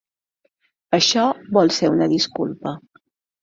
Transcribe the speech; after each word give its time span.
Això 0.97 1.25
vol 1.59 1.69
ser 1.77 1.91
una 1.97 2.09
disculpa. 2.15 2.75